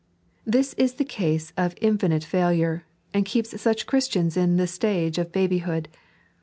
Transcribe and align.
This 0.47 0.73
is 0.79 0.95
the 0.95 1.05
cause 1.05 1.53
of 1.55 1.75
infinite 1.79 2.23
failure, 2.23 2.85
and 3.13 3.23
keepa 3.23 3.59
such 3.59 3.85
Christians 3.85 4.35
in 4.35 4.57
the 4.57 4.65
stage 4.65 5.19
of 5.19 5.31
babyhood. 5.31 5.89